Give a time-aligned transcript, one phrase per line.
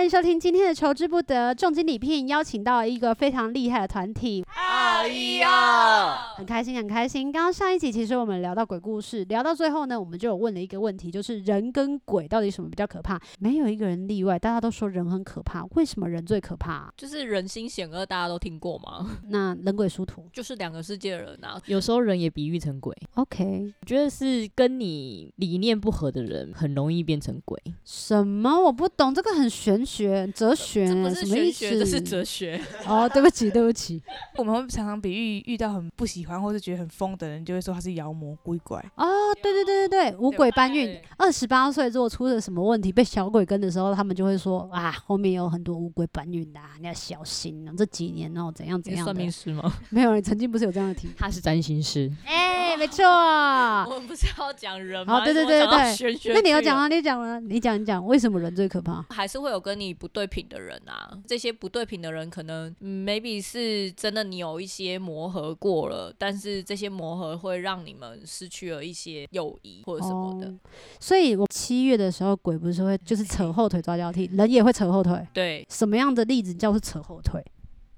[0.00, 4.42] 欢迎收听今天的《求之不得》重金礼聘，邀请到一个非常厉害的团体。
[4.56, 5.06] 哎
[5.40, 7.30] 呀，很开心，很开心。
[7.30, 13.20] 刚刚上一集其实我们聊到鬼故事，聊到最后呢，我们就有问了一个问题，就是人跟鬼到底什么比较可怕？
[13.40, 15.66] 没有一个人例外，大家都说人很可怕。
[15.72, 16.90] 为什么人最可怕？
[16.96, 19.18] 就是人心险恶，大家都听过吗？
[19.28, 21.60] 那人鬼殊途就是两个世界的人啊。
[21.66, 22.96] 有时候人也比喻成鬼。
[23.16, 27.60] OK，我觉得是跟你理念不合的人，很容易变成鬼。
[27.84, 28.58] 什么？
[28.58, 29.30] 我不懂这个。
[29.30, 32.60] 很玄学，哲学，这不是玄学，这是哲学。
[32.86, 34.00] 哦，对不起，对不起。
[34.38, 38.78] 我们会常常比喻遇到很不喜欢或是觉得很疯的人，就会说他是妖魔鬼怪。
[38.96, 39.06] 哦，
[39.42, 40.96] 对对对对对，五鬼搬运。
[41.16, 47.72] 二十八岁如果出了什么问题，被小鬼跟的时候，他们就会说啊，后面有很多五鬼搬运的，啊，你要小心啊。
[47.76, 49.04] 这几年哦，怎样怎样？
[49.04, 49.72] 算命师吗？
[49.90, 51.08] 没有，曾经不是有这样的题。
[51.16, 52.10] 他是占星师。
[52.26, 53.04] 哎，没错。
[53.04, 55.18] 我们不是要讲人吗？
[55.18, 56.34] 哦，对对对对。
[56.34, 59.04] 那你要讲啊，你讲啊，你讲你讲，为什么人最可怕？
[59.10, 70.46] 还是会有跟你不对品的人啊，这些不对品的人可能、嗯、maybe 是真的你有一些磨合过了，但是这些磨合会让你们失去了一些友谊或者什么的。
[70.48, 70.58] 哦、
[71.00, 75.26] 所以我七月的时候，鬼不是会就是扯后腿抓交替，人也会扯后腿。
[75.32, 77.42] 对，什么样的例子叫做扯后腿？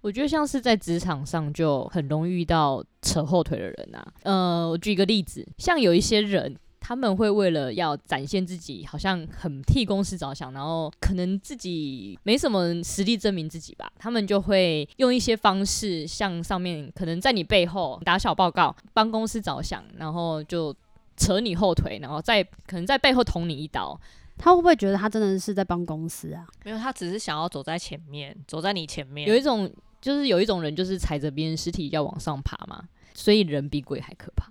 [0.03, 4.13] 我觉得像是在职场上就很容易遇到扯后腿的人啊。
[4.23, 6.57] 呃，我举一个例子，像有一些人。
[6.85, 20.75] 他们会为了要展现自己，好像很替公司着想，然后可能自己没什么实力证明自己吧，他们就会用一些方式，向上面可能在你背后打小报告，帮公司着想，然后就
[21.17, 23.99] 扯你后腿，然后再可能在背后捅你一刀。
[24.39, 26.45] 他会不会觉得他真的是在帮公司啊？
[26.65, 29.29] 没有，他只是想要走在前面，走在你前面。
[29.29, 29.71] 有一种
[30.01, 32.83] 就是有一种人，就是踩着别人尸体要往上爬嘛，
[33.15, 34.51] 所以人比鬼还可怕。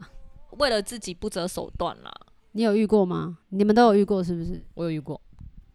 [0.57, 2.12] 为了自己不择手段啦，
[2.51, 3.38] 你有遇过吗？
[3.50, 4.63] 你们都有遇过是不是？
[4.73, 5.19] 我有遇过，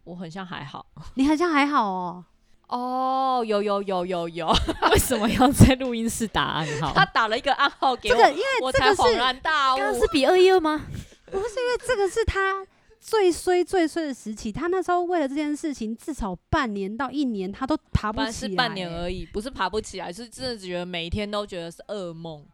[0.03, 2.25] 我很像还好，你好像还好哦。
[2.67, 4.47] 哦，有有有有有，
[4.91, 6.91] 为什么要在录音室打暗号？
[6.93, 10.85] 他打了一个暗号给我，这个因为我才恍然大悟，刚刚是比二一二吗？
[11.31, 12.65] 不是，因为这个是他
[12.99, 18.31] 最衰最衰的时期，他那时候为了这件事情，至少半年到一年，他都爬不起来。
[18.31, 22.45] 是半年而已，不是爬不起来，是真的觉得每一天都觉得是噩梦。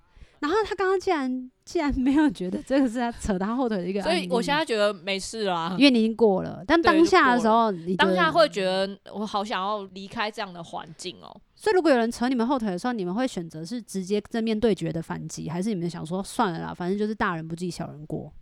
[0.44, 6.62] 然后他刚刚竟然竟然没有觉得这个是他扯他后腿的一个，所以我现在觉得没事啦，因为你已经过了。
[6.68, 11.34] 但当下的时候，你当下会觉得我好想要离开这样的环境哦。
[11.56, 18.34] 所以如果有人扯你们后腿的时候，你们会选择是直接正面对决的反击，还是你们想说算了啦，反正就是大人不计小人过？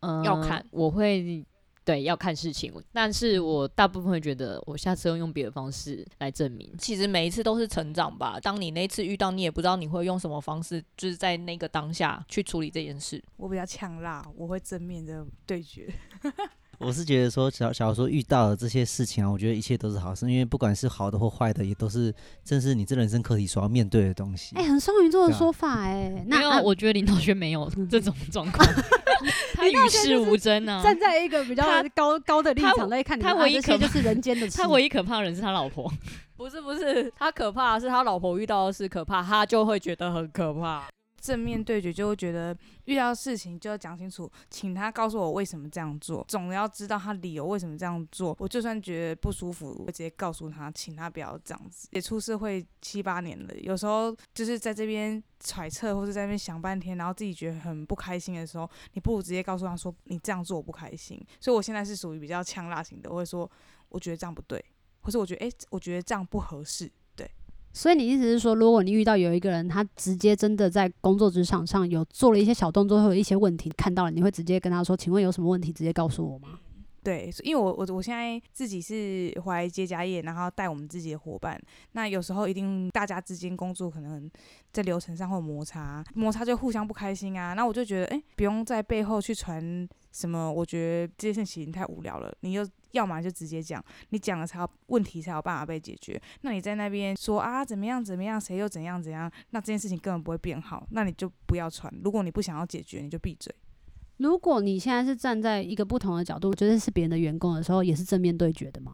[0.00, 1.42] 嗯，要看，我会。
[1.84, 6.72] 对，要看事情，但是我大部分会觉得，我下次要用别的方式来证明。
[6.78, 8.40] 其实每一次都是成长吧。
[8.40, 13.22] 当你那次遇到，你也不知道你会用什么方式，就是在那个当下去处理这件事。
[13.36, 15.92] 我比较呛辣，我会正面的对决。
[16.78, 22.14] 我是觉得说，小小说遇到的这些事情啊，我觉得一切都是好事，因为不管是好的或坏的，也都是
[22.44, 24.56] 正是你这人生课题所要面对的东西。
[24.56, 26.24] 哎、欸，很双鱼座的说法哎、欸。
[26.26, 28.66] 那、啊、我觉得林同学没有 这种状况，
[29.54, 31.64] 他与世无争啊，站在一个比较
[31.94, 33.22] 高高的立场在看你。
[33.22, 35.90] 他唯一可就是人间的， 他唯一可怕的人是他老婆。
[36.36, 40.84] 不是不是，他可怕的是他老婆遇到的事可怕，他就会觉得很可怕。
[41.24, 42.54] 正面对决就会觉得
[42.84, 48.36] 遇到事情就要讲清楚，请他告诉我为什么这样做，总要知道他理由为什么这样做。
[48.38, 51.88] 我就算觉得不舒服，我直接告诉他，请他不要这样子。
[51.92, 61.18] 也出社会七八年了，有时候就是在这边揣测或者在那边想半天，然后自己觉得很不开心的时候，你不如直接告诉他说，你这样做我不开心。
[61.40, 63.50] 所以我现在是属于比较呛辣型的，我会说
[63.88, 64.62] 我觉得这样不对，
[65.00, 66.92] 或者我觉得诶、我觉得这样不合适。
[67.74, 75.72] 所以你意思是说，如果你遇到有一个人，他直接真的在工作职场上有做了一些小动作，或有一些问题，看到了，你会直接跟他说：“请问有什么问题？
[75.72, 76.60] 直接告诉我吗？”
[77.02, 81.60] 对，因为我我我现在自己是回来接家业，然后带我们自己的伙伴。
[81.92, 84.30] 那有时候一定大家之间工作可能
[84.72, 87.52] 在流程上会有摩擦，摩擦就互相不开心啊。
[87.52, 90.50] 那我就觉得，哎，不用在背后去传什么。
[90.50, 92.34] 我觉得这件事情太无聊了。
[92.40, 96.20] 你就要么就直接讲，你讲了才有问题才有办法被解决。
[96.40, 100.86] 那你在那边说啊怎么样怎么样，谁又怎样怎样，那这件事情根本不会变好。
[100.90, 101.92] 那你就不要传。
[102.02, 103.54] 如果你不想要解决，你就闭嘴。
[104.18, 108.92] 如果你现在是站在一个不同的角度，觉得是别人的员工的时候，也是正面对决的吗？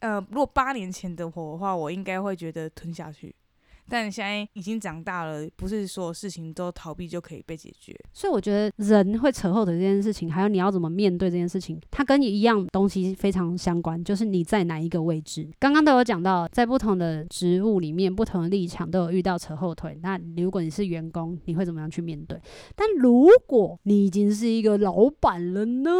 [0.00, 3.34] 呃，如果八年前的我的话，我应该会觉得吞下去。
[3.88, 7.96] 但现在已经长大了，不是所有事情都逃避就可以被解决。
[8.12, 15.48] 所以我觉得人会扯后腿这件事情，还有你要怎么面对这件事情，它跟你一样东西非常相关，就是你在哪一个位置。
[15.58, 19.98] 刚刚都有讲到，在不同的职务里面，不同的立场都有遇到扯后腿。
[20.02, 22.40] 那如果你是员工，你会怎么样去面对？
[22.74, 25.90] 但如果你已经是一个老板了呢？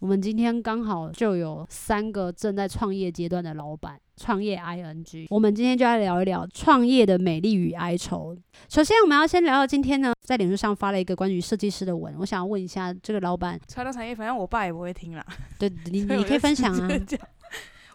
[0.00, 5.26] 我们今天刚好就有三个正在创业阶段的老板，创业 ING。
[5.28, 8.36] 我们今天就来聊一聊创业的美丽与哀愁。
[8.68, 12.14] 首先，我们要先聊到今天呢，在脸书上发了一个关于设计师的文。
[12.20, 15.26] 我想要问一下这个老板，传统产业，反正我爸也不会听啦。
[15.58, 16.88] 对， 你你可以分享啊。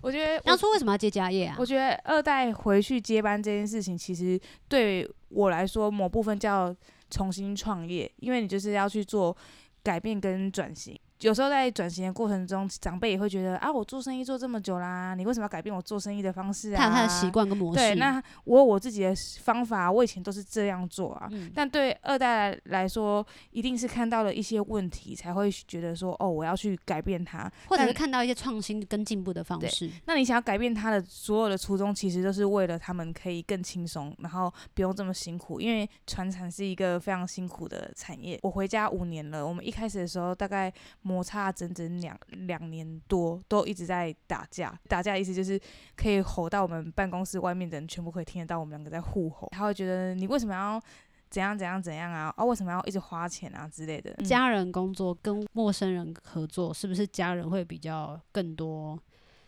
[0.02, 1.56] 我觉得当初为什么要接家业啊？
[1.58, 6.76] 我觉得二代回去接班这件事情，其实对我来说，某部分叫
[7.10, 9.34] 重新创业，因为你就是要去做
[9.82, 10.94] 改变跟转型。
[11.24, 16.78] 有时候在转型的过程中，长辈也会觉得啊，我做生意做这么久啦，你为什么要改变我做生意的方式啊？
[16.78, 17.80] 他有他的习惯跟模式。
[17.80, 21.28] 对，那我有我自己的方法，我以前都是这样做啊。
[21.32, 29.90] 嗯、但对二代来说，一定是看到了一些问题，才会觉得说，哦，我要去改变它，或者是看到一些创新跟进步的方式。
[30.06, 35.62] 那你想要改变他的所有的初衷，其实都是为了他们可以更轻松，然后不用这么辛苦。
[35.62, 38.38] 因为传产是一个非常辛苦的产业。
[38.44, 40.72] 我回家五年了，我们一开始的时候大概
[41.14, 41.84] 摩擦整整。
[42.02, 42.18] 两
[42.48, 45.60] 两年多都一直在打架，打架的意思就是
[45.96, 49.48] 可以吼到我们办公室外面的人全部可以听得到我们两个在互吼。
[49.52, 50.82] 他会觉得你为什么要
[51.30, 52.34] 怎样怎样怎样啊？
[52.36, 54.12] 啊，为什么要一直花钱啊之类的？
[54.24, 59.00] 家人工作跟陌生人合作，是不是家人会比较更多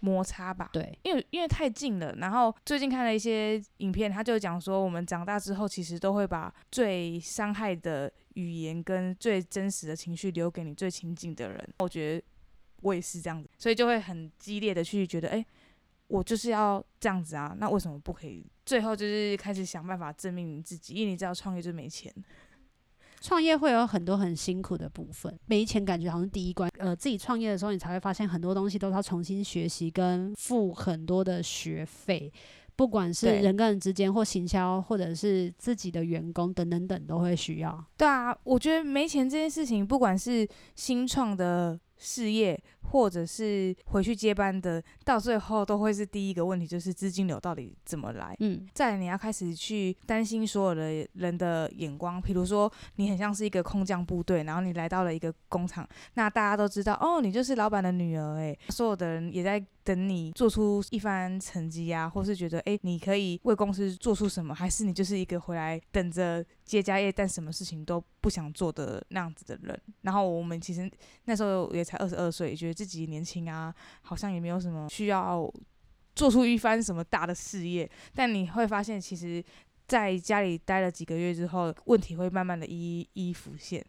[0.01, 0.69] 摩擦吧？
[0.71, 2.13] 对，因为因为太近了。
[2.17, 11.73] 然后最近看了一些影片，他就讲说，我们长大之后其实都会把最伤害的语言跟最真实的情绪留给你最亲近的人。
[11.79, 12.25] 我觉得。
[12.81, 15.43] 我也是这样子，所以就会很激烈的去觉得，哎、
[16.07, 18.45] 我就是要这样子啊，那为什么不可以？
[18.63, 22.13] 最后就是开始想办法证明你自己，因为你知道创业就没钱，
[23.21, 26.69] 创业会有很多很辛苦的部分，没钱感觉好像第一关。
[26.77, 32.31] 呃，自己创业的时候，你才会发现很多东西都是要重新学习跟付很多的学费，
[32.75, 37.85] 不管是人跟人之间或行销，或者是自己的员工等等等都会需要。
[37.97, 41.79] 对啊，我觉得没钱这件事情，不管是新创的。
[41.97, 42.61] 事业
[42.91, 48.35] 或者是回去接班的，到最后都会是第一个问题，就是资金流到底怎么来？
[48.41, 69.81] 嗯，再来你要开始去担心所有的人的眼光，比如说你很像是一个空降部队，然后你来到了一个工厂，那大家都知道哦，你就是老板的女儿，诶，所有的人也在等你做出一番成绩啊，或是觉得诶，你可以为公司做出什么，还是你就是一个回来等着接家业，但什么事情都不想做的那样子的人。
[70.01, 70.91] 然后我们其实
[71.23, 71.95] 那时候也才。
[71.95, 75.49] 二十二岁，觉得自己年轻啊，好像也没有什么需要
[76.13, 77.89] 做出一番什么大的事业。
[78.13, 79.41] 但你会发现，其实
[79.87, 83.81] 在家里待了几个月之后，问题会慢慢的一一浮现。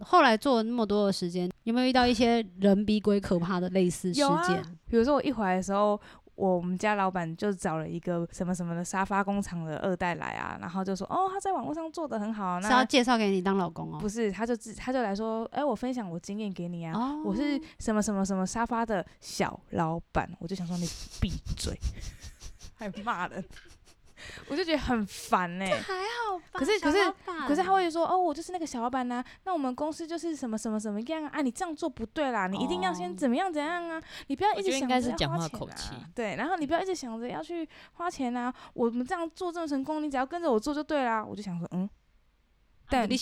[0.00, 4.26] 后来做了那么多的时间，有没有遇到一些人比鬼可怕的类似事件？
[4.28, 6.00] 啊、比如说我一回来的时候。
[6.38, 13.98] 我们家老板就找了一个什么什么的沙发工厂的二代来啊，然后就说哦，他在网络上做的很好，那是要介绍给你当老公哦？
[13.98, 20.86] 不是，他就自他就来说，哎，我分享我经验给你啊，哦、我是什么什么什么沙发的小老板，我就想说你
[21.20, 21.76] 闭嘴，
[22.78, 23.44] 还骂人。
[24.48, 26.58] 我就觉得很烦呢、欸，还好吧？
[26.58, 26.98] 可是可是
[27.46, 31.30] 可是他会说哦，我就是那个小老板呐、啊，那我们公司就是什么什么什么样啊？
[31.34, 34.02] 啊，你这样做不对啦，你一定要先怎么样怎样啊？
[34.26, 36.04] 你不要一直想着要花钱、啊。
[36.14, 38.52] 对，然后你不要一直想着要去花钱啊。
[38.74, 41.24] 我们这样做这么成功，你只要跟着我做就对啦。
[41.24, 41.88] 我就想说，嗯。
[42.88, 43.16] 但你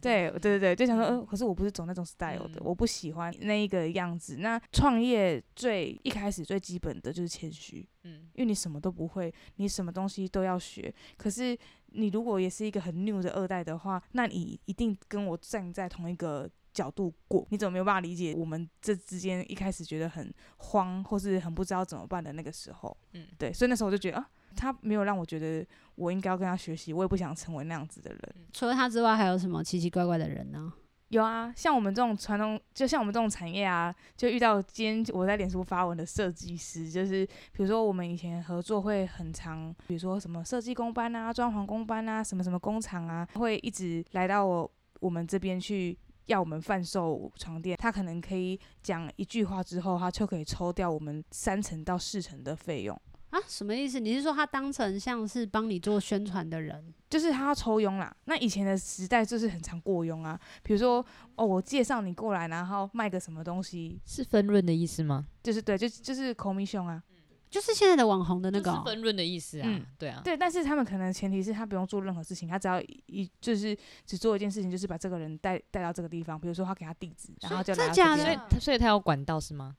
[0.00, 4.36] 对对对对，就想说，呃，可是我不是走那种 style 的，嗯、我不喜欢那一个样子。
[4.36, 10.94] 那创业最一开始最基本的就是谦虚，嗯，因为你什么都不会，你什么东西都要学。
[11.16, 17.46] 可是你如果也是一个很 new 的二代的话，那你一定跟我站在同一个角度过。
[17.50, 22.96] 你怎么没有办法理解我们这之间一开始觉得很慌，或是很不知道怎么办的那个时候？
[23.14, 24.30] 嗯，对，所以那时候我就觉得啊。
[24.56, 28.20] 他没有让我觉得我应该要跟他学习，我也不想成为那样子的人。
[28.52, 30.72] 除了他之外，还有什么奇奇怪怪的人呢？
[31.10, 47.76] 有啊，像我们这种传统，就像我们这种产业啊，就遇到今天我在脸书发文的设计师，就是比如说我们以前合作会很长，比如说什么设计工班啊、装潢工班啊、什么什么工厂啊，会一直来到我我们这边去要我们贩售床垫。
[47.76, 53.00] 他可能可以讲一句话之后，他就可以抽掉我们三成到四成的费用。
[53.30, 53.98] 啊，什么意思？
[53.98, 56.94] 你是说他当成像是帮你做宣传的人？
[57.10, 58.14] 就是他要抽佣啦。
[58.24, 61.04] 那以前的时代就是很常过佣啊，比如说
[61.34, 65.26] 哦，我介绍你过来，然后卖个什么东西，是分润的意思吗？
[65.42, 67.02] 就是对，就就是 commission 啊，
[67.50, 69.68] 就是现在的网红的那个、哦、分润的意思啊。
[69.68, 70.36] 嗯，对啊，对。
[70.36, 78.16] 但是他们可能前提是他不用做任何事情，他只要一就是只做一件事情，就是把这个人带带到这个地方，比如说他给他地址，然后就来这边。
[78.18, 79.76] 所以他所以他有管道是吗？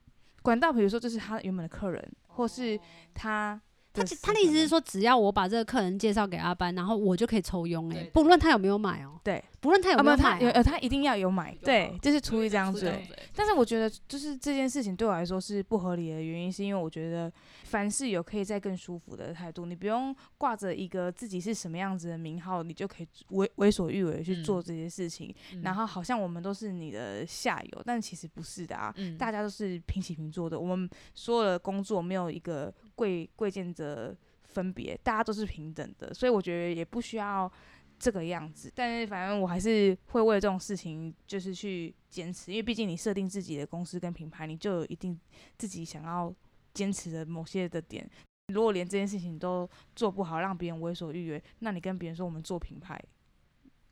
[0.48, 2.80] 管道，比如说这是他原本的客人，或是
[3.14, 3.62] 他。
[4.04, 9.20] 他他的意思是说，只要我把这个客人介绍给阿班，然后我就可以抽佣哎，不论他有没有买哦。
[9.24, 11.54] 对，不论他有没有买、啊，有呃，他一定要有买。
[11.62, 12.90] 对，就是出于这样子。
[13.36, 17.30] 但是我觉得，就是这件事情对我来说是不合理的原因，是因为我觉得
[17.66, 25.36] 凡事有可以再更舒服的态度，你不用挂着一个自己是什么样子的名号，你就可以为为所欲为去做这些事情。
[25.54, 30.58] 嗯、然后好像我们都是你的下游，但其实不是的啊，嗯、大家都是平起平坐的。
[30.58, 34.14] 我们所有的工作没有一个贵贵贱者。
[34.50, 37.52] 分别，大家都是平等的，所以我觉得也不需要
[38.00, 38.72] 这个样子。
[38.74, 45.20] 但是反正我还是会为这种事情就是去坚持，因为毕竟你设定自己的公司跟品牌，你就有一定
[45.60, 46.34] 自己想要
[46.74, 48.10] 坚持的某些的点。
[48.48, 53.00] 如果连这件事情都做不好，让别人为所欲为，那你跟别人说我们做品牌，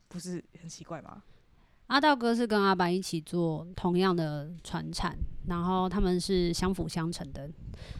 [0.07, 1.21] 不是很奇怪吗？
[1.87, 5.15] 阿道哥是跟阿班一起做同样的船产，
[5.47, 7.47] 然后他们是相辅相成的。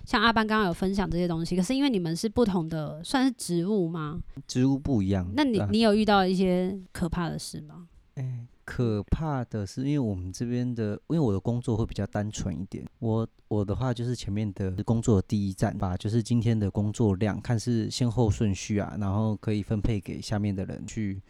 [0.06, 4.20] 像阿班刚刚有分享这些东西，可是因为你们是不同的，算是职务吗？
[4.48, 5.30] 职务不一样。
[5.36, 7.88] 那你、啊、你有遇到一些可怕的事吗？
[8.16, 12.84] 诶、欸，可怕的是，因为我们这边的，因为我的工作会比较单纯一点。
[12.98, 21.22] 我我的话就是前面的工作的第一站吧，就是今天的工作量，看是先后顺序啊，然后可以分配给下面的人去。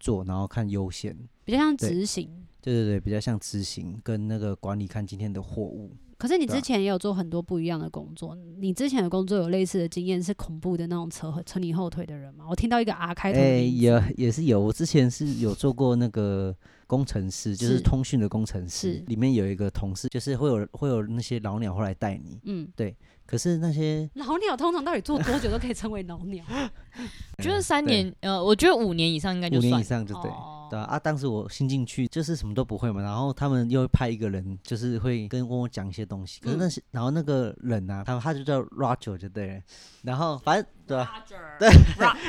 [0.00, 2.28] 做，然后看优先，比较像执行。
[2.62, 5.92] 对对对，比较像执行跟那个管理，看今天的货物。
[6.18, 12.44] 可是你之前也有做很多不一样的工作，啊、你之前的工作有类似的经验，是恐怖的那种扯扯你后腿的人吗？
[12.46, 14.60] 我听到一个 R 开头，哎、欸，也也是有。
[14.60, 16.54] 我之前是有做过那个
[16.86, 22.38] 工程师，就是通讯的工程师，里面有一个同事，就是会有会有那些老鸟会来带你。
[22.44, 22.94] 嗯，对。
[23.30, 26.44] 可是那些老鸟通常到底做多久都可以称为老鸟？
[27.38, 29.72] 我觉得三年，呃，我觉得五年以上应该就算。
[29.72, 36.40] 五年以上就对，哦、对啊，啊，当时我新进去就是什么都不会嘛，然后他们又派一个人，就是会跟跟我讲一些东西。
[36.40, 39.60] 可是那些，嗯、然后那个人啊，他他就叫 Roger 就对了，
[40.02, 41.24] 然后反正对吧、啊？
[41.58, 41.68] 对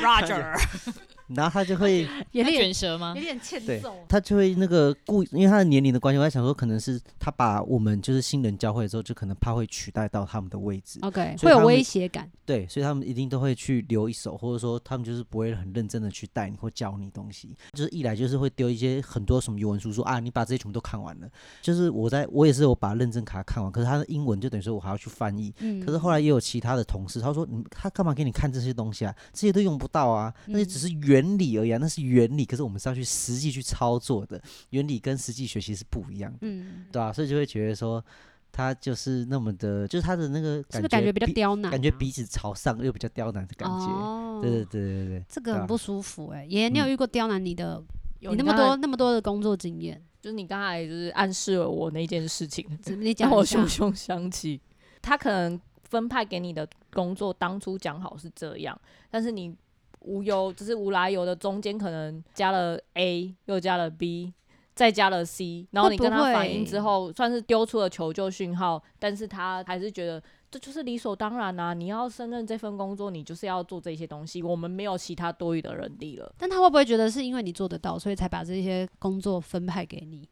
[0.02, 0.56] ，Roger。
[1.34, 3.14] 然后他就会 有点卷舌吗？
[3.16, 3.94] 有点欠揍。
[4.08, 10.98] 他就会那个故，因为他的年龄的关系，我在想说，可能是他把我们就是新人教会之后，就可能怕会取代到他们的位置。
[11.02, 12.30] OK，会有威胁感。
[12.44, 17.54] 对，所以他们一定都会去留一手，或者说他们就是不会很认真的去带你或教你东西。
[17.72, 21.28] 就是一来就是会丢一些很多什么语文书，说啊，你把这些全部都看完了。
[21.60, 25.52] 就是我在我也是我把认证卡看完，可是他的英文就等于说我还要去翻译。
[25.60, 25.80] 嗯。
[25.80, 29.14] 可是后来也有其他的同事，他说你他干嘛给你看这些东西啊？
[29.32, 32.02] 这些都用不到啊，那些只是原理而已啊，那是。
[32.02, 37.12] 原理，可是我们是要去实际去操作的，原理跟实际学习是不一样的，嗯，对吧、啊？
[37.12, 38.04] 所以就会觉得说，
[38.50, 46.46] 他就是那么的，就是他的那个感觉，是不是感觉比较刁难、啊，感觉鼻子朝上又比较刁难的感觉，哦、对对对对对，这个很不舒服哎、欸。
[46.48, 47.82] 爷爷、啊，你有遇过刁难你的？
[48.22, 52.66] 嗯、你那么多那么多的工作经验，就是你刚才就是暗示了我那件事情，
[52.98, 54.60] 你讲我熊熊想起，
[55.00, 58.76] 他可能分派给你的工作当初讲好是这样，
[59.08, 59.54] 但是你。
[60.04, 64.32] 无忧，只是无来由的中间可能加了 A，又加了 B，
[64.74, 71.72] 再加了 C，然后你跟他反映之后，算是丢出了求救讯号，但是他还是觉得这就是理所当然啊！
[71.72, 76.30] 你要胜任这份工作，你就是要做这些东西，我们没有其他多余的人力了。
[76.36, 80.28] 但他会不会觉得是因为你做得到，所以才把这些工作分派给你？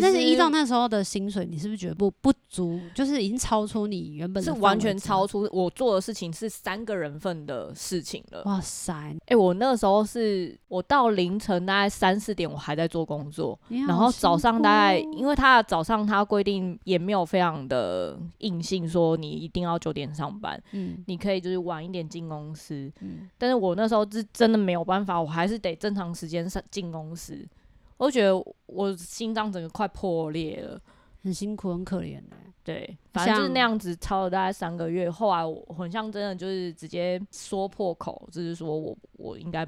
[0.00, 2.80] 但是依照那时候的薪水，你是不是觉得不不足？
[2.94, 8.42] 就是已经超出你原本的，是完全超出我做的事情是三个人份的事情了。
[8.44, 8.92] 哇塞！
[8.92, 27.46] 哎、欸，我那个时候是我到凌晨大概三四点，我还在做工作，然后早上大概因为他的早上他规定也没有非常的硬性说你一定要九点上班，嗯，你可以就是晚一点进公司，嗯，但是我那时候是真的没有办法，我还是得正常时间上进公司。
[28.04, 28.34] 我觉得
[28.66, 30.80] 我心脏整个快破裂了，
[31.22, 32.36] 很辛苦，很可怜的。
[32.62, 35.10] 对，反正就是那样子，超了大概三个月。
[35.10, 39.66] 后来我很像真的就是直接说破口，就是说我我应该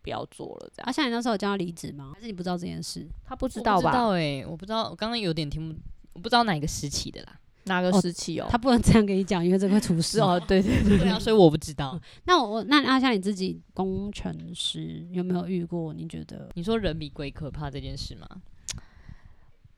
[0.00, 0.88] 不要做了这样。
[0.88, 2.12] 啊，像你那时候有叫他离职吗？
[2.14, 3.06] 还是你不知道这件事？
[3.24, 3.82] 他不知道吧？
[3.82, 5.78] 不知道哎、欸，我不知道，我刚刚有点听不，
[6.14, 7.38] 我不知道哪个时期的啦。
[7.68, 8.48] 哪个时期哦？
[8.50, 10.40] 他不能这样跟你讲，因为这个厨师哦。
[10.48, 12.00] 对对对对啊，所以我不知道。
[12.24, 15.92] 那我那阿香你自己工程师有没有遇过？
[15.92, 18.26] 你觉得你说人比鬼可怕这件事吗？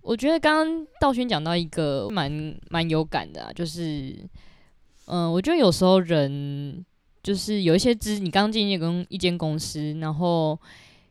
[0.02, 4.16] 我觉得刚刚道轩讲到一个蛮蛮有感的啊，就是
[5.04, 6.82] 嗯，我觉得有时候人
[7.22, 10.58] 就是有一些资，你刚进一公一间公司，然后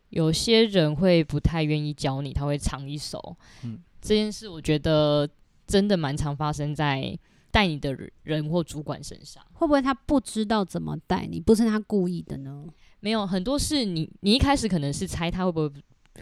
[0.10, 3.38] 有些人会不太愿意教你，他会藏一手。
[3.64, 5.30] 嗯，这件事我觉得
[5.70, 7.18] 真的蛮常发生在
[7.52, 9.42] 带你的人或主管身上。
[9.54, 11.40] 会不会他不知道怎么带你？
[11.40, 12.66] 不是他故意的呢？
[13.00, 15.70] 没有，很多事你你一开始可能是猜他会不会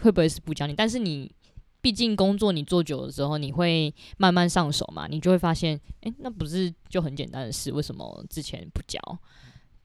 [0.02, 1.32] 会不会是不教你，但是你。
[1.80, 9.00] 毕竟工作你做久了之后，你会慢慢上手嘛，你就会发现，诶，那不是就很简单的事，为什么之前不教？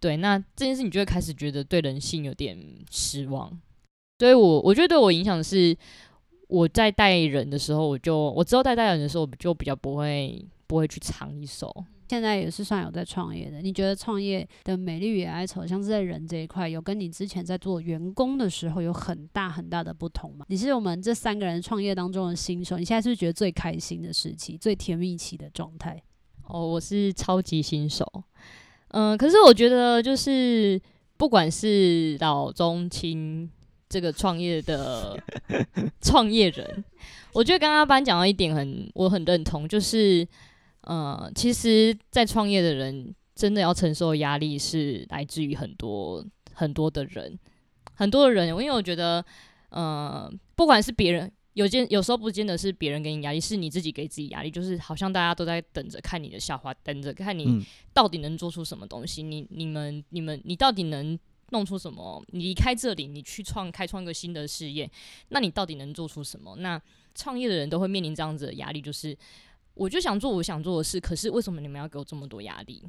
[0.01, 2.59] 对，那这件事你就会开始觉得对人性有点
[2.91, 3.57] 失望。
[4.19, 5.77] 所以我我觉得对我影响是，
[6.53, 11.75] 我在带人的时候，我就我之后带带人的时候，我就比较不会不会去藏一手。
[12.11, 20.45] 现在也是算有在创业的，你觉得创业的美丽与哀愁，像是在人这一块，有跟你之前在做员工的时候有很大很大的不同吗？
[20.51, 26.03] 你是我们这三个人创业当中的新手，你现在是不是觉得最开心的时期，最甜蜜期的状态？
[26.49, 28.07] 哦，我是超级新手，
[28.89, 30.79] 嗯、呃，可是我觉得就是
[31.17, 33.49] 不管是老中青
[33.93, 35.17] 这个创业的
[36.01, 36.85] 创业人，
[37.35, 40.27] 我觉得刚刚班讲到一点很，我很认同，就是。
[40.85, 47.39] 呃，其实，在创业的人真的要承受压力，是来自于很多很多的人，
[47.95, 48.49] 很多的人。
[48.49, 49.25] 因为我觉得，
[49.69, 54.51] 呃，不管是别人，有见有时候不见得是别人给你压力，是你自己给自己压力。
[54.51, 59.23] 就是好像大家都在等着看你的笑话，等着看你到底能做出什么东西。
[59.23, 61.17] 嗯、你、你们、你们、你到底能
[61.53, 62.23] 弄出什么？
[62.33, 64.91] 你离开这里，你去创开创一个新的事业，
[65.29, 66.57] 那你到底能做出什么？
[66.57, 66.79] 那
[67.15, 69.17] 创业的人都会面临这样子的压力，就是。
[69.75, 72.83] 我就想做我想做的事，可是为什么你们要给我这么多压力？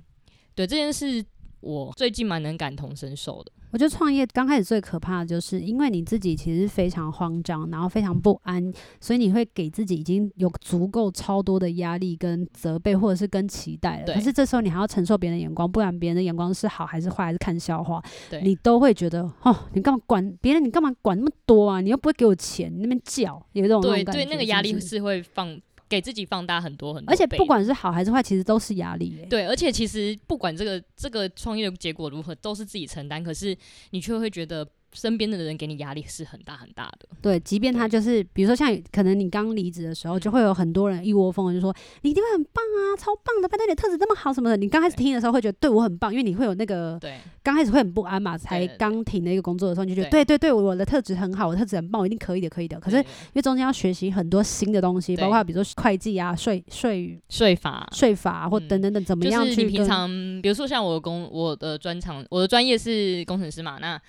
[0.54, 1.26] 对，这件事，
[1.62, 3.50] 我最近蛮能感同身受的。
[3.74, 14.06] 我觉得创业刚开始最可怕的就是，因为你自己其实非常慌张，然后非常不安，所以你会给自己已经有足够超多的压力跟责备，或者是跟期待了。
[14.06, 14.14] 对。
[14.16, 18.00] 可是这时候你还要承受别人的眼光，不管别人的眼光是好还是坏，还是看笑话，
[18.30, 20.64] 对你都会觉得哦，你干嘛管别人？
[20.64, 21.82] 你干嘛管那么多啊？
[21.82, 25.60] 你又不会给我钱，你那边叫，有一种对对，那个压力是会放。
[25.94, 29.26] 给自己放大很多很多，而且不管是好还是坏，其实都是压力欸。
[29.28, 33.24] 对，而且其实不管这个这个创业的结果如何，都是自己承担。
[33.24, 33.56] 可是
[33.92, 34.68] 你却会觉得。
[34.94, 44.56] 身边的人给你压力是很大很大的，对，即便他就是，比如说像可能你刚离职的时候，就会有很多人一窝蜂的就说你一定会很棒啊，超棒的，拜托你的特质这么好什么的。
[44.56, 52.80] 你刚开始听的时候会觉得对我很棒，因为你会有那个，对，刚开始会很不安嘛，才刚停了一个工作的时候，你就觉得对对对，我的特质很好，我的特质很棒，我一定可以的，可以的。
[52.80, 59.50] 可是因为中间要学习很多新的东西，包括比如说会计啊、税税税法、税法或等等等，怎么样去？
[59.50, 60.08] 就是你平常
[60.42, 64.00] 比如说像我的工，我的专长，我的专业是工程师嘛，那。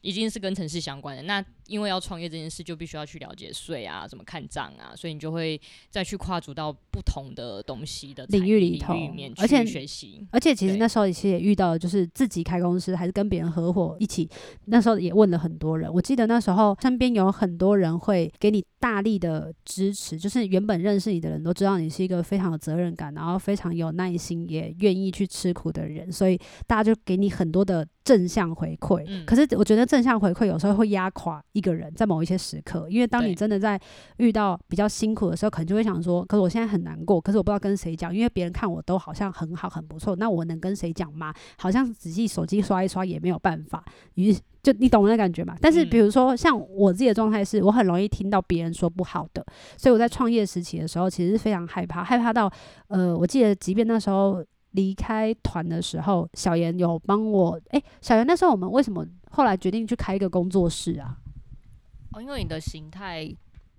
[0.00, 8.94] 已经是跟城市相关的，那因为要创业这件事，就必须要去了解税啊，怎么看账啊，所以你就会再去跨足到不同的东西的领域里头，
[9.36, 10.26] 而且学习。
[10.30, 14.28] 而且其实那时候其实也遇到，就是自己开公司还是跟别人合伙一起，
[14.66, 15.92] 那时候也问了很多人。
[15.92, 29.04] 我记得那时候身边有很多人会给你大力的支持，就是原本认识你的人都知道你是一个非常有责任感，然后非常有耐心，也愿意去吃苦的人，所以大家就给你很多的正向回馈。
[29.08, 29.88] 嗯，可是我觉得。
[29.88, 33.78] 正向回馈有时候会压垮一个人，在某一些时刻，因为当你真的在
[34.18, 41.34] 遇到比较辛苦的时候，可能就会想说：“可是我现在很难过，可是我不知道跟谁讲，因为别人看我都好像很好、很不错，那我能跟谁讲吗？
[41.58, 45.56] 好像仔细手机刷一刷也没有办法。”于是就你懂那感觉嘛？
[45.60, 49.44] 但是比如说像我自己的状态是，我很容易听到别人说不好的，
[49.76, 52.50] 所以我在创业时期的时候，其实是非常害怕，害怕到
[52.86, 54.44] 呃，我记得即便那时候。
[54.72, 57.58] 离开团的时候，小严有帮我。
[57.70, 61.16] 哎、欸，小严，那时候我们为什么后来决定去开一个工作室啊？
[62.12, 63.28] 哦，因为你的形态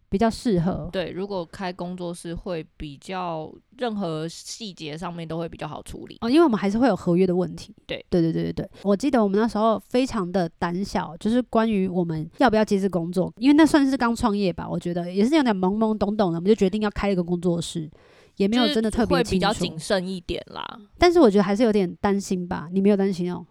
[0.10, 0.90] 比较适合。
[0.92, 6.18] 对，如果开工作室会比较，任何细节上面都会比较好处理。
[6.22, 7.76] 哦，因为我们还是会有合约的问题。
[7.86, 8.70] 对，对，对，对，对，对。
[8.84, 17.90] 我记得我们那时候非常的胆小，就是关于我们要不要接这工作，因为那算是刚创业吧，我觉得也是有点懵懵懂懂的，我们就决定要开一个工作室。
[18.38, 22.70] 也没有真的特别会比较谨慎一点啦，但是我觉得还是有点担心吧。
[22.72, 23.46] 你没有担心哦？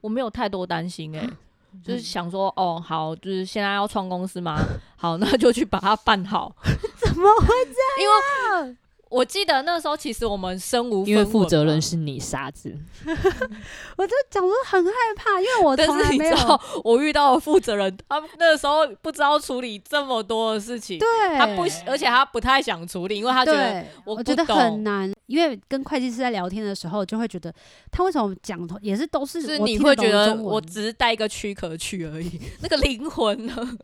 [0.00, 1.30] 我没有太多担心诶、欸，
[1.84, 4.58] 就是想说哦，好，就是现在要创公司嘛，
[4.96, 6.54] 好，那就去把它办好。
[6.64, 8.04] 怎么会这
[8.54, 8.66] 样？
[8.66, 8.76] 因为。
[9.12, 12.74] 我记得那时候，其实我们身无分文，因为负责人是你傻子，
[13.96, 16.60] 我就讲说很害怕，因为我从来没有。
[16.82, 25.12] 我遇到的负责人，他那个时候不知道处理这么多的事情，对，他不，而且他不太想处理，因为他觉得我，我觉得很难。
[25.26, 27.52] 因为跟会计师在聊天的时候，就会觉得
[27.90, 33.78] 他为什么讲也是都是，是你会觉得我只是带一个躯壳去而已， 那个灵魂呢？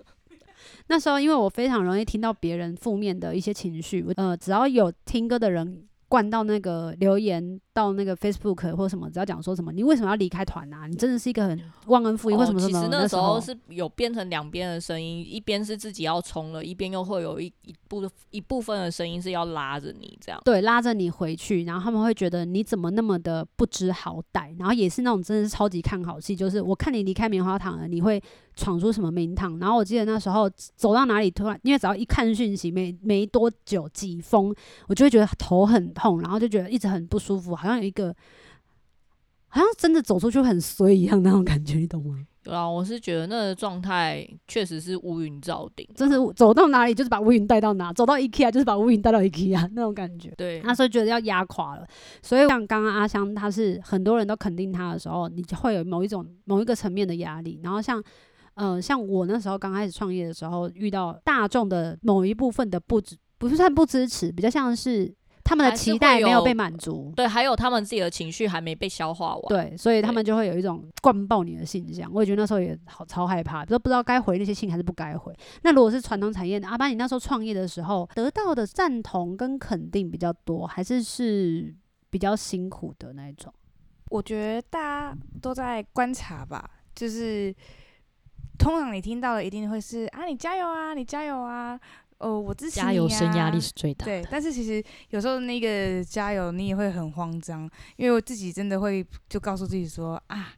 [0.89, 10.89] 那时候，因为我非常容易听到别人负面的一些情绪，呃，只要有听歌的人灌到那个留言到那个 Facebook 或什么，只要讲说什么，你为什么要离开团啊？
[10.89, 12.73] 你真的是一个很忘恩负义，为什么什么？
[12.73, 20.41] 其实那时候候是有变成两边的声音，一边是自己要冲了，一边又会有一一部一部分的声音是要拉着你这样。
[20.45, 28.21] 对，拉着你回去，然后他们会觉得你怎么那么的不知好歹，然后也是那种真的是超级看好戏，就是我看你离开棉花糖了，你会
[28.57, 29.57] 闯出什么名堂？
[29.61, 34.53] 然后我记得那时候走到哪里，突然因为只要一看讯息，没没多久几封，
[34.89, 38.15] 我就会觉得头很痛，然后就觉得一直很不舒服，好像有一个，
[39.49, 42.27] 好像真的走出去很衰一样那种感觉，你懂吗？
[42.41, 50.33] 对啊，我是觉得那个状态确实是乌云罩顶，真是走到哪里就是把乌云带到哪，走到 IKEA 就是把乌云带到 IKEA 那种感觉。
[50.35, 51.87] 对，那时候觉得要压垮了，
[52.23, 57.61] 所以像刚刚阿香，她是很多人都肯定她的时候，你就会有某一种某一个层面的压力。
[57.63, 58.03] 然后像，
[58.55, 65.15] 呃，像我那时候刚开始创业的时候，遇到大众的某一部分的不支，不是算不支持，比较像是。
[65.49, 72.11] 他们的期待没有被满足，对，还有他们自己的情绪还没被消化完，对，所以他们就会有一种灌爆你的信箱。
[72.13, 75.35] 我也觉得那时候也好超害怕，都不知道该回那些信还是不该回。
[75.63, 81.75] 那如果是传统产业的，阿巴，你那时候创业的时候得到的赞同跟肯定比较多，还是是
[82.11, 83.51] 比较辛苦的那一种？
[84.11, 87.55] 我觉得大家都在观察吧，就是
[88.59, 91.81] 通常你听到的一定会是啊，你加油啊，你加油啊。
[92.19, 94.11] 哦，我之前加油声压力是最大的。
[94.11, 97.63] 对，但是其实有时候那个加油，你也会很慌张，
[97.97, 100.55] 因为我自己真的会就告诉自己说啊，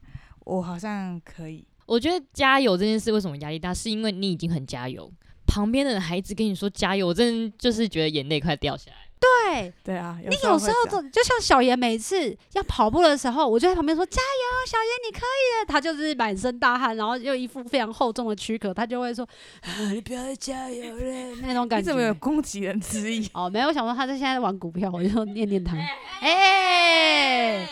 [0.46, 1.66] 我好像可以。
[1.86, 5.12] 我觉得加油这件事为什么压力大，是因为你已经很加油，
[5.46, 9.09] 旁边的孩子跟你说加油，我真的就是觉得眼泪快掉下来。
[9.20, 15.70] 对对啊，有你有时候就就像小严每次要跑步的时候，我就在旁边说加油，小严你可以的。
[15.70, 19.22] 他就是满身大汗，然后又一副非常厚重的躯壳，他就会说、
[19.60, 21.82] 啊、你不要再加油了那种感觉。
[21.82, 23.28] 你怎么有攻击人之意？
[23.34, 25.76] 哦，没有，我想说他在现在玩股票，我就念念他。
[26.20, 27.68] 哎、欸，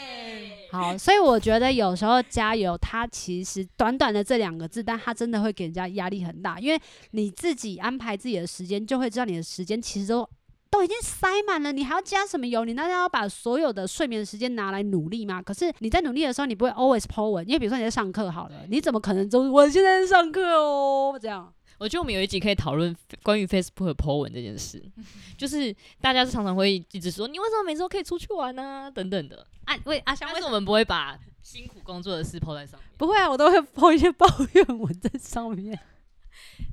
[0.71, 6.79] 好，所以我觉得有时候加油，他其实短短的这两个字，但他真的会给人家压力很大，因为
[7.13, 10.29] 你自己安排自己的时间，就会知道你的时间其实都。
[10.71, 12.65] 都已经塞满了，你还要加什么油？
[12.65, 15.41] 你难道要把所有的睡眠时间拿来努力吗？
[15.43, 21.19] 可是你在努力的时候，你不会 always po 文，因为比如说你在上课好了，你怎么可能就我现在在上课哦？
[21.21, 24.83] 这样，我觉得我们有一集可以讨论关于 Facebook 的 po 文这件事，
[25.39, 28.91] 就是大家是常常会一直说你为什么每次都可以出去玩呢、啊？
[28.91, 29.47] 等等的。
[29.65, 32.89] 啊，为阿香，为什么我们不会把辛苦工作的事 po 在上面？
[32.97, 35.79] 不会啊，我都会 po 一些抱怨文在上面。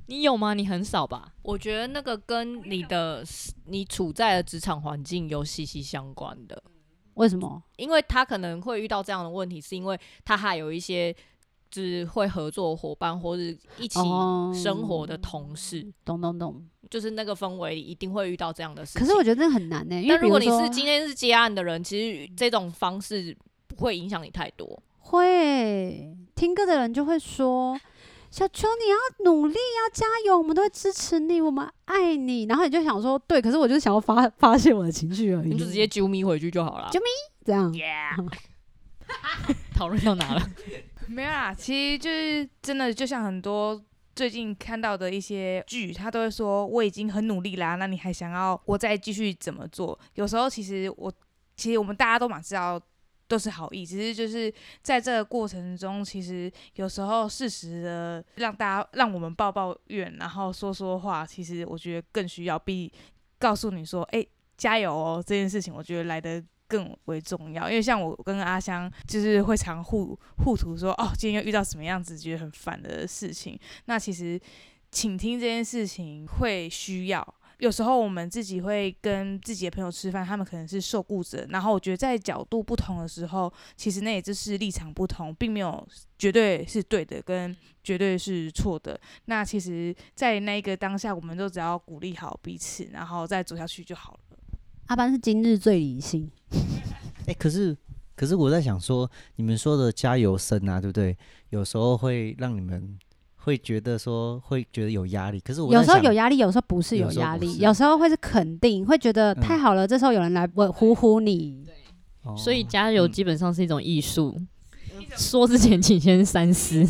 [0.08, 0.54] 你有吗？
[0.54, 1.34] 你很少吧？
[1.42, 3.26] 我觉得那个跟你的
[3.66, 6.62] 你处在的职场环境有息息相关的。
[7.16, 7.64] 为什么？
[7.78, 11.16] 因为他可能会遇到这样的问题，是因为他还有一些
[11.72, 13.42] 就是会合作伙伴或者
[13.78, 14.00] 一起
[14.54, 15.80] 生活的同事。
[15.80, 19.02] 哦、懂懂懂，就是那个氛围里一定会遇到这样的事情。
[19.02, 23.36] 可是我觉得这很难呢、欸，因为如果你是今天是接案的人，其实这种方式
[23.68, 24.84] 不会影响你太多。
[25.00, 27.80] 会听歌的人就会说。
[28.36, 32.44] 小球，你要努力，要加油，我们都会支持你，我们爱你。
[32.44, 36.90] 然后你就想说，对，可是我就想要发发泄我的情绪而已，你就直接啾咪回去就好了。
[36.92, 37.06] 啾咪，
[37.46, 37.72] 这样。
[39.74, 40.42] 讨论到哪了？
[41.08, 43.82] 没有啦，其实就是真的，就像很多
[44.14, 49.98] 最近看到的一些剧，他都会说我已经很努力啦，那你还想要我再继续怎么做？
[50.16, 51.10] 有时候其实我，
[51.56, 52.82] 其实我们大家都蛮知道。
[53.28, 62.92] 都是好意，只是就是在这个过程中，其实有时候适时的让大家让我们抱抱怨，然后说说话，其实我觉得更需要比
[63.40, 64.26] 告诉你说，哎，
[64.58, 67.70] 加油哦，这件事情，我觉得来得更为重要。
[67.70, 74.40] 因为像我跟阿香，就是会常互互吐说，哦，今天又遇到什么样子觉得很烦的事情，那其实
[74.92, 77.36] 倾听这件事情会需要。
[77.66, 85.88] 有时候我们自己会跟自己的朋友吃饭，他们可能是受雇者，然后我觉得在角度不同的时候，其实那也就是立场不同，并没有
[86.20, 89.00] 绝对是对的跟绝对是错的。
[89.26, 94.20] 那其实，在那一个当下，我们都只要鼓励好彼此，然后再走下去就好了。
[94.86, 96.30] 阿班是今日最理性。
[96.52, 97.76] 哎、欸，可是
[98.16, 101.18] 可是我在想说，你们说的加油声啊，对不对？
[101.50, 103.00] 有时候会让你们。
[103.46, 111.64] 会觉得说会觉得有压力，可是我有时候有压力，有时候不是有压力，有时候会是肯定，会觉得太好了，嗯、这时候有人来问呼呼你。
[111.64, 114.36] 对，所以加油基本上是一种艺术。
[114.98, 116.84] 嗯、说之前请先三思。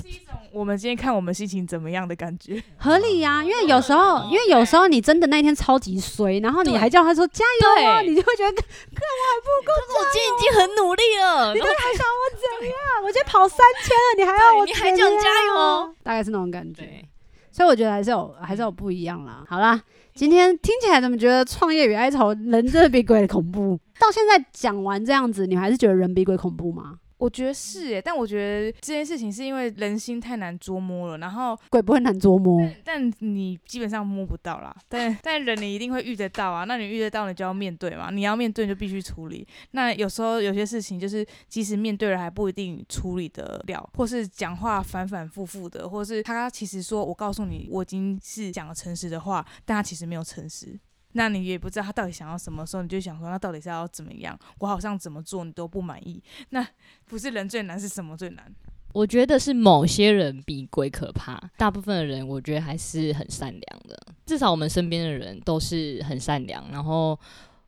[0.55, 3.43] 我们今天看我们心情怎么样的感觉，合理呀、啊。
[3.43, 12.23] 因为有时候，因为有时候你真的那天超级衰，然后你还叫他说加油啊，你就会觉得，看我还不够，我今天已经很努力了，你都还想我
[12.61, 12.75] 怎样？
[13.03, 15.93] 我今天跑三千了，你还要我，你还讲加油？
[16.03, 17.03] 大概是那种感觉。
[17.51, 19.43] 所以我觉得还是有，还是有不一样啦。
[19.49, 19.81] 好啦，
[20.13, 23.77] 今天听起来怎么觉得创业与哀愁，人真的比鬼恐怖？
[23.99, 26.93] 到现在讲完这样子，你还是觉得人比鬼恐怖吗？
[27.17, 34.75] 我觉得是诶，但我觉得这件事情是因为人心太难捉摸了，然后鬼不会难捉摸，但，但你基本上摸不到啦。
[34.89, 38.11] 但但人你一定会遇得到啊，那你遇得到，你就要面对嘛。
[38.11, 39.47] 你要面对，就必须处理。
[39.71, 50.77] 那有时候有些事情就是，即使面对了，还不一定处理得了，或是讲话反反复复的，或是他其实说我告诉你，我已经是讲了诚实的话，但他其实没有诚实。
[51.17, 54.37] 那你也不知道他到底想要什么时候，你就想说，那到底是要怎么样？
[54.59, 56.21] 我好像怎么做你都不满意。
[56.49, 56.65] 那
[57.05, 58.53] 不是人最难，是什么最难？
[58.93, 63.97] 我觉得是某些人比鬼可怕，大部分的人我觉得还是很善良的。
[64.25, 66.69] 至少我们身边的人都是很善良。
[66.71, 67.17] 然后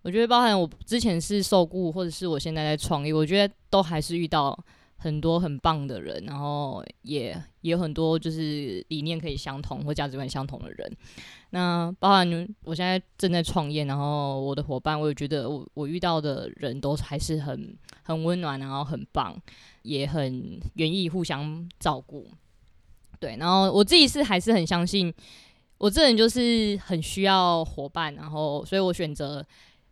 [0.02, 4.58] 我觉得，包含我之前是受雇，或者是我现在在创业，我觉得都还是遇到。
[5.00, 7.30] 很多很棒的人，然后也
[7.62, 10.98] 也有很多就是理念可以相同或价值观相同的人。
[11.52, 19.36] 那包含我现在正在创业，然后我的伙伴，我也觉得我我遇到的人都还是很很温暖，然后很棒，
[19.84, 22.28] 也很愿意互相照顾。
[23.20, 25.14] 对，然后我自己是还是很相信，
[25.78, 29.46] 我这人就是很需要伙伴，然后所以我选择。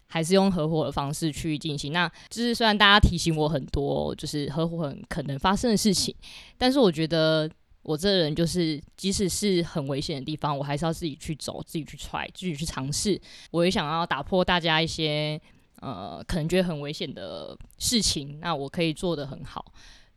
[0.07, 6.15] 还是用合伙的方式去进行，那就是虽然大家提醒我很多，就是合伙很可能发生的事情，
[6.59, 7.49] 但是我觉得
[7.85, 13.19] 我这个人就是，即使是很危险的地方，我还是要自己去走，自己去踹，自己去尝试。
[13.51, 15.39] 我也想要打破大家一些
[15.81, 19.63] 呃可能觉得很危险的事情，那我可以做得很好。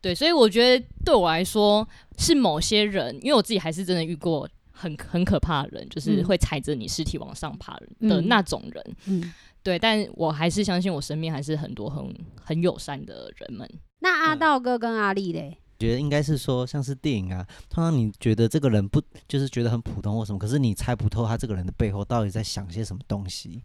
[0.00, 8.84] 对，所以我觉得对我来说是某些人，因为我自己还是真的遇过很很可怕的人，就是会踩着你尸体往上爬的那种人。
[9.06, 9.20] 嗯。
[9.20, 13.68] 嗯对，但我还是相信我身边还是很多很很友善的人们。
[13.98, 15.58] 那阿道哥跟阿丽嘞？
[15.78, 23.62] 觉得应该是说，像是电影啊，通常你觉得这个人不就是觉得很普通或什么，可是你猜不透他这个人的背后到底在想些什么东西，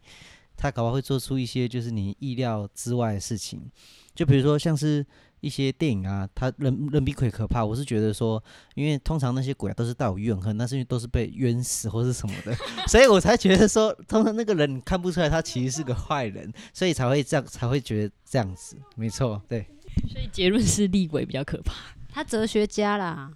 [0.55, 3.69] 他搞不好会做出一些就是你意料之外的事情。
[4.13, 5.05] 就比如说像是。
[5.43, 7.65] 一些电影啊，他人人比鬼可怕。
[7.65, 8.41] 我是觉得说，
[8.75, 12.55] 因为通常那些鬼啊都是带有怨恨，那是因为都是被冤死或是什么的，
[12.87, 18.77] 所以我才觉得说，通常那个人你看不出来他其实是个坏人，所以才会这样，才会觉得这样子。
[18.95, 19.67] 没错，对。
[20.09, 21.73] 所以结论是厉鬼比较可怕。
[22.13, 23.31] 他哲学家啦。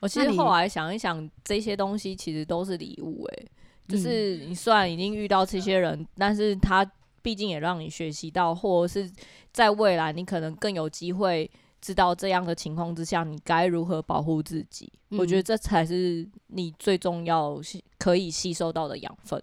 [0.00, 3.34] 我其实后来想一想，这些东西其实都是礼物、欸。
[3.36, 3.50] 诶，
[3.88, 6.88] 就是你虽然已经遇到这些人，但是他。
[7.24, 9.08] 毕竟也让你学习到，或者是
[9.52, 11.48] 在未来你可能更有机会
[11.80, 14.92] 知道这样的情况之下，你该如何保护自己。
[15.10, 15.18] 嗯。
[15.20, 17.60] 我觉得这才是你最重要
[17.96, 19.40] 可以吸收到的养分。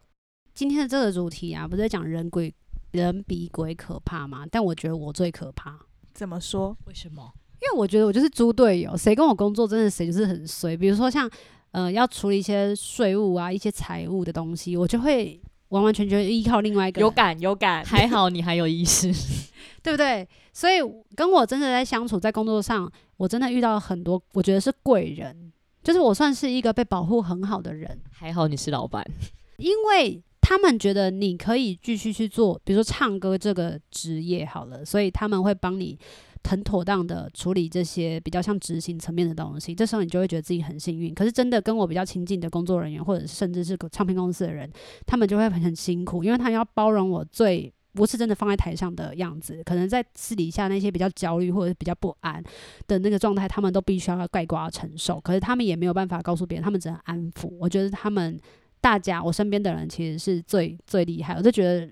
[0.53, 2.53] 今天的这个主题啊，不是在讲人鬼
[2.91, 4.45] 人比鬼可怕吗？
[4.51, 5.79] 但我觉得我最可怕。
[6.13, 6.75] 怎么说？
[6.85, 7.33] 为什么？
[7.61, 10.75] 因为我觉得我就是猪队友，谁跟我工作，真的谁就是很衰。
[10.75, 11.29] 比如说像
[11.71, 15.39] 呃要处理一些税务啊、一些财务的东西，我就会。
[15.69, 19.13] 完完全全依靠另外一个人，有感 有感，还好你还有意识，
[19.83, 20.27] 对不对？
[20.51, 20.79] 所以
[21.15, 28.01] 跟我真的在相处，在工作上，我真的遇到很多，我觉得是贵人，就是我算是一个被保护很好的人。
[28.11, 29.05] 还好你是老板，
[29.57, 35.95] 因为他们觉得你可以继续去做，比如说唱歌这个职业好了，所以他们会帮你。
[36.43, 41.13] 很妥当的处理这些比较像执行层面的东西，这时候你就会觉得自己很幸运。
[41.13, 44.67] 可是真的跟我比较亲近的工作人员，或者甚至是唱片公司的人，
[45.05, 52.41] 他们就会很辛苦，因为他们要包容我最不是真的放在台上的样子，可能在私底下那些比较焦虑或者是比较不安
[52.87, 55.19] 的那个状态，他们都必须要概括承受。
[55.21, 57.49] 可是他们也没有办法告诉别人，他们只能安抚。
[57.59, 58.39] 我觉得他们
[58.79, 61.91] 大家我身边的人其实是最最厉害，我就觉得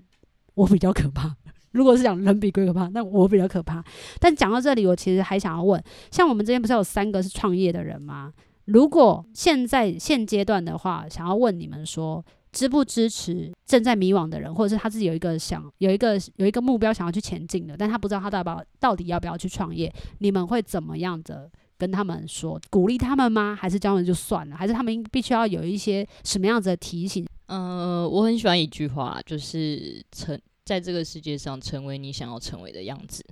[0.54, 1.36] 我比较可怕。
[1.78, 3.80] 如果是讲人比鬼可怕，那我比较可怕。
[4.18, 8.32] 但讲到这里，我其实还想要问，像我们这边不是有三个是创业的人吗？
[8.64, 22.60] 如果现在现阶段的话，想要问你们说，支不支持正在迷惘的人，或者是他自己有一个想有一个有一个目标想要去前进的，但他不知道他到底到底要不要去创业，你们会怎么样的跟他们说？
[22.68, 23.56] 鼓励他们吗？
[23.58, 24.56] 还是教他们就算了？
[24.56, 27.24] 还是他们必须要有一些什么样子的提醒？
[27.46, 30.38] 呃，我很喜欢一句话，就是成。
[30.68, 33.24] 在这个世界上，成为你想要成为的样子，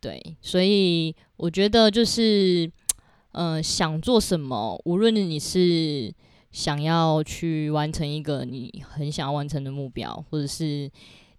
[0.00, 2.70] 对，所以我觉得就是，
[3.32, 6.14] 呃，想做什么，无论你是
[6.52, 10.88] 想要去完成一个你很想要完成的目标，或者是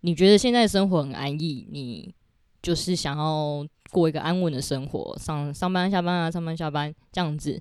[0.02, 2.14] 你觉得现在生活很安逸，你
[2.62, 7.58] 就是想要过一个安稳的生活，上上班下班啊，上班下班这样子，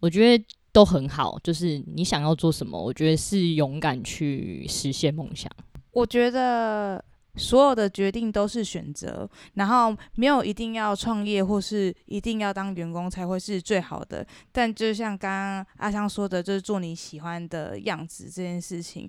[0.00, 1.38] 我觉得都很好。
[1.44, 5.48] 就是你想要做什么，我觉得是勇敢去实现梦想。
[5.92, 7.04] 我觉得。
[7.36, 14.26] 所有的决定都是选择，然后没有一定要创业或是一定要当员工才会是最好的。
[14.52, 19.08] 但就像刚刚阿香说的，就是做你喜欢的样子这件事情，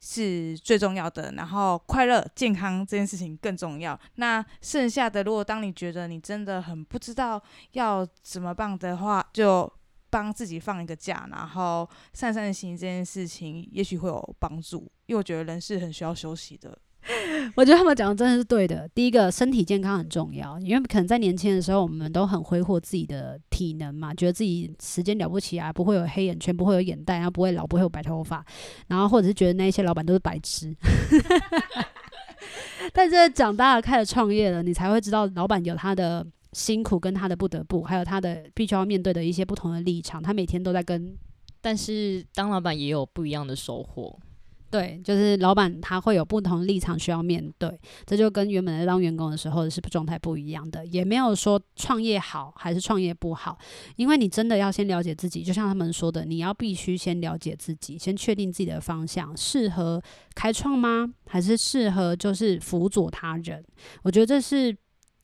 [0.00, 3.98] 是最重要的，然后快乐、健康这件事情更重要。
[4.16, 9.72] 那剩下的，如果当你觉得你真的很不知道要怎么办的话，就
[10.10, 14.80] 帮自己放一个假，然后散散心，这件事情也许会有帮助。
[15.06, 16.76] 因为我觉得人是很需要休息的。
[17.56, 18.88] 我觉得他们讲的真的是对的。
[18.94, 28.44] 第一个，身体健康很重要，因为可能在年轻的时候，我们都很挥霍自己的体能嘛，觉得自己时间了不起啊，不会有黑眼圈，不会有眼袋，然后不会老，不会有白头发，
[28.86, 30.74] 然后或者是觉得那些老板都是白痴。
[32.92, 40.22] 但是长大了开始创业了，你才会知道老板有他的辛苦跟他的不得不，还有他的必须要面对的一些不同的立场。
[40.22, 41.16] 他每天都在跟，
[41.60, 44.18] 但是当老板也有不一样的收获。
[44.72, 50.86] 对，就是老板他会有不同立场需要面对，这就跟原本在当员工的时候是状态不一样的。
[50.86, 53.58] 也没有说创业好还是创业不好，
[53.96, 60.02] 因为你真的要先了解自己，就像他们说的，你要必须先了解自己，先确定自己的方向，适合
[60.34, 61.06] 开创吗？
[61.26, 63.62] 还是适合就是辅佐他人？
[64.04, 64.74] 我觉得这是。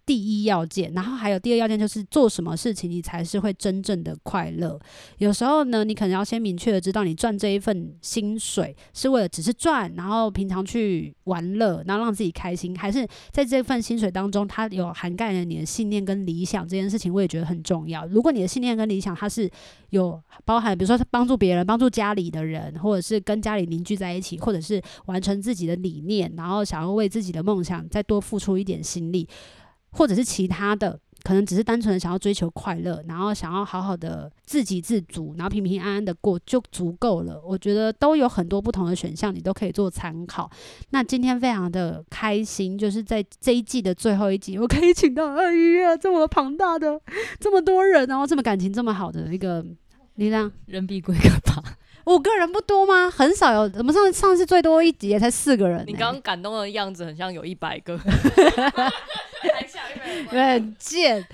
[0.09, 4.81] 第一要件，然后还有第二要件，就是做什么事情你才是会真正的快乐。
[5.19, 18.07] 有时候呢，你可能要先明确的知道，你赚这一份薪水是为了只是赚，然后平常去玩乐，然后让自己开心，还是在这份薪水当中，它有涵盖了你的信念跟理想这件事情，我也觉得很重要。
[18.07, 19.51] 如果你的信念跟理想它是
[19.91, 29.29] 有包含，比如说帮助别人、帮助家里的人，或者是跟家里邻居在一起，或者是完成自己的理念，然后想要为自己的梦想再多付出一点心力。
[29.99, 37.43] 或者是其他的，可能只是单纯的想要追求快乐，然后想要好好的自给自足，然后平平安安的过就足够了。
[37.45, 40.49] 我觉得都有很多不同的选项，你都可以做参考。
[40.91, 47.01] 那今天非常的开心，就是在这一季的最后一集，我可以请到二鱼啊这么庞大的
[47.41, 49.65] 这么多人，然后这么感情这么好的一个
[50.15, 51.61] 力量，人比鬼可怕。
[52.09, 53.11] 五个人不多吗？
[53.11, 55.85] 很少有，我们上上次最多一集也才四个人，欸。
[55.85, 58.01] 你刚刚感动的样子很像有一百个，
[60.27, 61.25] 有点贱。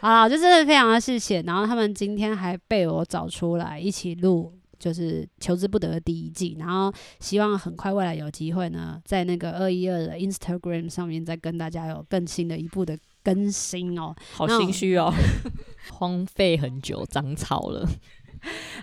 [0.00, 1.42] 好，就真的非常的谢谢。
[1.42, 6.56] 然后他们今天还被我找出来一起录，就是求之不得的第一季。
[6.58, 14.14] 然后希望很快未来有机会呢，在那个二一二的 Instagram 上面再跟大家有更新的一步的更新哦。
[14.32, 15.12] 好心虚哦，
[15.92, 17.88] 荒废很久，长草了。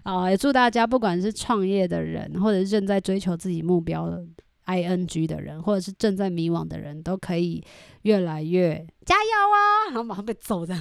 [0.01, 4.25] 啊，也祝大家，不管是创业的人，或者是正在追求自己目标的
[4.65, 7.63] ING 的人，或者是正在迷惘的人，都可以
[8.03, 9.87] 越来越加油啊！
[9.87, 10.75] 然后马上被揍的。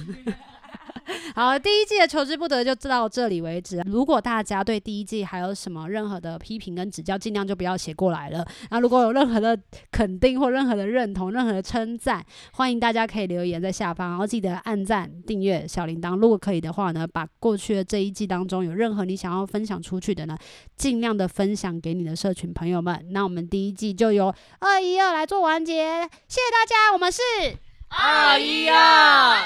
[1.35, 3.81] 好，第一季的求之不得就到这里为止。
[3.85, 8.45] 如果大家对第一季还有什么任何的批评跟指教，尽量就不要写过来了。
[8.69, 9.57] 那如果有任何的
[9.91, 16.15] 肯定或任何的认同、任何的称赞，欢迎大家可以留言在下方，然后记得按赞、订阅小铃铛。
[16.17, 20.37] 如果可以的话呢，把过去的这一季当中有任何你想要分享出去的呢，
[20.75, 23.07] 尽量的分享给你的社群朋友们。
[23.11, 25.73] 那我们第一季就由二一二来做完结，
[26.27, 27.21] 谢谢大家，我们是
[27.89, 29.37] 二一二，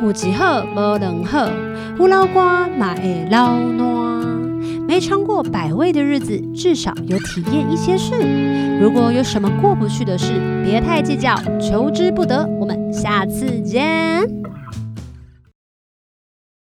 [0.00, 1.48] 有一好无两好，
[1.98, 3.78] 有老瓜嘛会老烂。
[4.86, 8.14] 没尝过百味的日子，至少有体验一些事。
[8.80, 10.32] 如果有什么过不去的事，
[10.64, 12.48] 别太计较，求之不得。
[12.60, 14.22] 我们下次见。